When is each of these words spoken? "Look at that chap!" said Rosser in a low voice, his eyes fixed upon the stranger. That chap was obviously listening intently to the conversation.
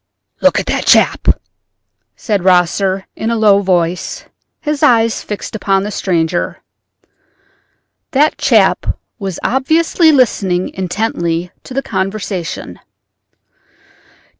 "Look 0.41 0.59
at 0.59 0.65
that 0.65 0.87
chap!" 0.87 1.27
said 2.15 2.43
Rosser 2.43 3.05
in 3.15 3.29
a 3.29 3.35
low 3.35 3.61
voice, 3.61 4.25
his 4.59 4.81
eyes 4.81 5.21
fixed 5.21 5.55
upon 5.55 5.83
the 5.83 5.91
stranger. 5.91 6.63
That 8.09 8.39
chap 8.39 8.97
was 9.19 9.39
obviously 9.43 10.11
listening 10.11 10.69
intently 10.69 11.51
to 11.65 11.75
the 11.75 11.83
conversation. 11.83 12.79